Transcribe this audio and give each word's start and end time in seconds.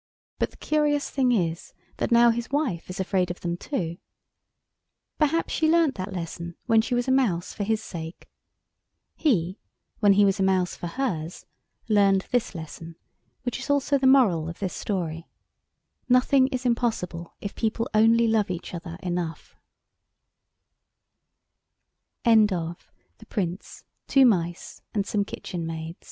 But 0.39 0.49
the 0.49 0.57
curious 0.57 1.11
thing 1.11 1.31
is 1.31 1.73
that 1.97 2.11
now 2.11 2.31
his 2.31 2.49
wife 2.49 2.89
is 2.89 2.99
afraid 2.99 3.29
of 3.29 3.41
them 3.41 3.55
too. 3.55 3.99
Perhaps 5.19 5.53
she 5.53 5.69
learnt 5.69 5.93
that 5.93 6.11
lesson 6.11 6.55
when 6.65 6.81
she 6.81 6.95
was 6.95 7.07
a 7.07 7.11
mouse 7.11 7.53
for 7.53 7.63
his 7.63 7.83
sake. 7.83 8.27
He, 9.15 9.59
when 9.99 10.13
he 10.13 10.25
was 10.25 10.39
a 10.39 10.43
mouse 10.43 10.75
for 10.75 10.87
hers, 10.87 11.45
learned 11.87 12.25
this 12.31 12.55
lesson, 12.55 12.95
which 13.43 13.59
is 13.59 13.69
also 13.69 13.99
the 13.99 14.07
moral 14.07 14.49
of 14.49 14.57
this 14.57 14.73
story: 14.73 15.27
"Nothing 16.09 16.47
is 16.47 16.65
impossible 16.65 17.35
if 17.39 17.53
people 17.53 17.87
only 17.93 18.27
love 18.27 18.49
each 18.49 18.73
oth 18.73 19.55